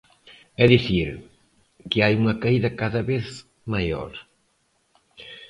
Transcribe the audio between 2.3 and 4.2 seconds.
caída cada vez maior.